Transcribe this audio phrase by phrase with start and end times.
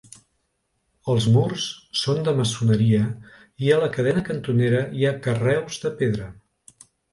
[1.13, 1.67] Els murs
[2.03, 3.03] són de maçoneria,
[3.67, 6.35] i a la cadena cantonera hi ha carreus de pedra.